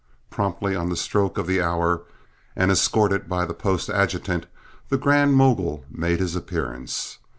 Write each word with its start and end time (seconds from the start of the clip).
Promptly 0.31 0.75
on 0.75 0.89
the 0.89 0.95
stroke 0.97 1.37
of 1.37 1.45
the 1.45 1.61
hour, 1.61 2.01
and 2.55 2.71
escorted 2.71 3.29
by 3.29 3.45
the 3.45 3.53
post 3.53 3.87
adjutant, 3.87 4.47
the 4.89 4.97
grand 4.97 5.35
mogul 5.35 5.85
made 5.91 6.19
his 6.19 6.35
appearance. 6.35 7.19